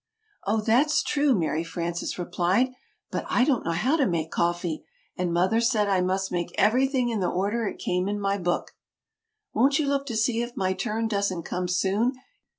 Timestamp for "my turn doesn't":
10.57-11.43